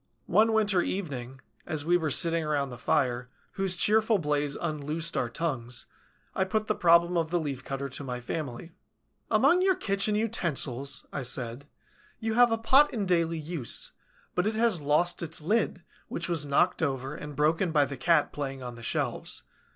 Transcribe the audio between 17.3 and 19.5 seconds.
broken by the cat playing on the shelves.